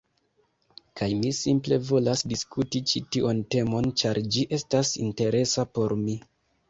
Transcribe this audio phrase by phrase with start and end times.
[1.01, 6.17] Kaj mi simple volas diskuti ĉi tion temon ĉar ĝi estas interesa por mi.